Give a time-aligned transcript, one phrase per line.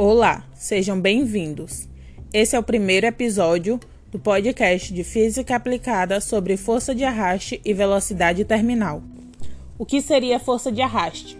[0.00, 1.88] Olá, sejam bem-vindos.
[2.32, 3.80] Esse é o primeiro episódio
[4.12, 9.02] do podcast de Física Aplicada sobre força de arraste e velocidade terminal.
[9.76, 11.36] O que seria força de arraste?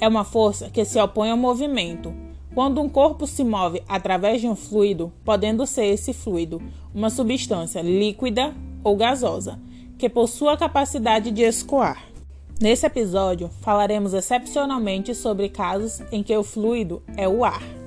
[0.00, 2.14] É uma força que se opõe ao movimento.
[2.54, 6.62] Quando um corpo se move através de um fluido, podendo ser esse fluido
[6.94, 8.54] uma substância líquida
[8.84, 9.58] ou gasosa,
[9.98, 12.04] que possua a capacidade de escoar.
[12.60, 17.77] Nesse episódio, falaremos excepcionalmente sobre casos em que o fluido é o ar.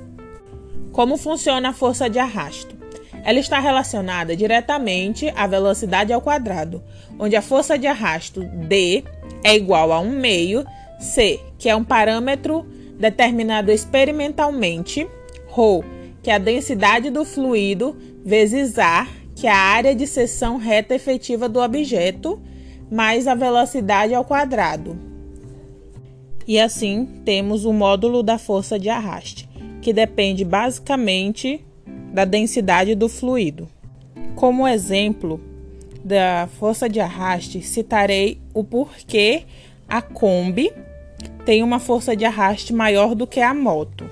[0.91, 2.75] Como funciona a força de arrasto?
[3.23, 6.83] Ela está relacionada diretamente à velocidade ao quadrado,
[7.17, 9.03] onde a força de arrasto D
[9.43, 10.65] é igual a 1 meio
[10.99, 12.65] C, que é um parâmetro
[12.99, 15.07] determinado experimentalmente,
[15.47, 15.83] ρ,
[16.21, 20.93] que é a densidade do fluido, vezes A, que é a área de seção reta
[20.93, 22.41] efetiva do objeto,
[22.91, 24.99] mais a velocidade ao quadrado.
[26.45, 29.50] E assim temos o módulo da força de arraste
[29.81, 31.65] que depende basicamente
[32.13, 33.67] da densidade do fluido.
[34.35, 35.41] Como exemplo
[36.03, 39.45] da força de arraste, citarei o porquê
[39.87, 40.71] a Kombi
[41.45, 44.09] tem uma força de arraste maior do que a moto.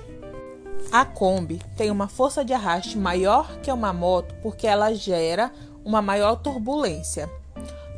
[0.92, 5.52] A Kombi tem uma força de arraste maior que uma moto porque ela gera
[5.84, 7.30] uma maior turbulência,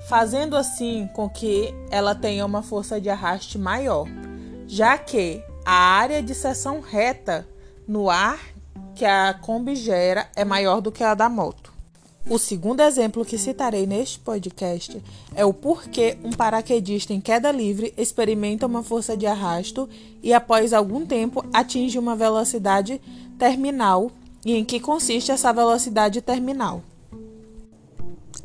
[0.09, 4.07] fazendo assim com que ela tenha uma força de arraste maior,
[4.67, 7.47] já que a área de seção reta
[7.87, 8.41] no ar
[8.95, 11.73] que a Kombi gera é maior do que a da moto.
[12.29, 15.03] O segundo exemplo que citarei neste podcast
[15.35, 19.89] é o porquê um paraquedista em queda livre experimenta uma força de arrasto
[20.23, 23.01] e, após algum tempo, atinge uma velocidade
[23.37, 24.13] terminal
[24.45, 26.85] e em que consiste essa velocidade terminal.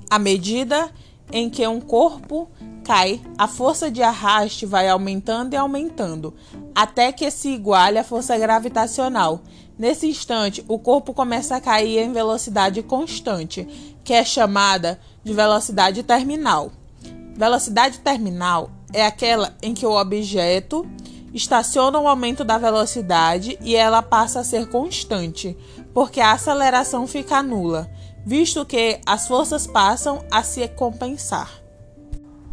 [0.10, 0.90] À medida
[1.32, 2.50] em que um corpo
[2.88, 6.34] cai, a força de arraste vai aumentando e aumentando,
[6.74, 9.42] até que se iguale à força gravitacional.
[9.78, 13.68] Nesse instante, o corpo começa a cair em velocidade constante,
[14.06, 16.72] que é chamada de velocidade terminal.
[17.36, 20.88] Velocidade terminal é aquela em que o objeto
[21.34, 25.58] estaciona o aumento da velocidade e ela passa a ser constante,
[25.94, 27.92] porque a aceleração fica nula,
[28.26, 31.67] visto que as forças passam a se compensar.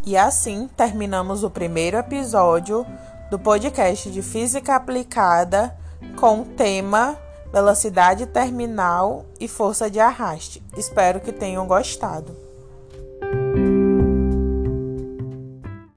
[0.06, 2.86] E assim terminamos o primeiro episódio
[3.30, 5.74] do podcast de Física Aplicada
[6.20, 7.16] com o tema
[7.50, 10.62] Velocidade Terminal e Força de Arraste.
[10.76, 12.36] Espero que tenham gostado.